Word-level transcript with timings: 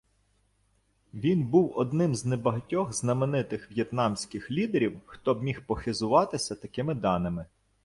Він 1.13 1.47
був 1.47 1.73
одним 1.77 2.15
з 2.15 2.25
небагатьох 2.25 2.93
знаменитих 2.93 3.71
в'єтнамських 3.71 4.51
лідерів, 4.51 5.01
хто 5.05 5.35
міг 5.35 5.65
похизуватися 5.65 6.55
такими 6.55 6.93
даними. 6.95 7.45